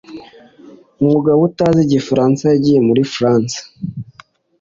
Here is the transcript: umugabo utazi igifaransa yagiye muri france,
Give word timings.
umugabo 1.03 1.39
utazi 1.49 1.79
igifaransa 1.83 2.43
yagiye 2.53 2.79
muri 2.87 3.01
france, 3.13 3.59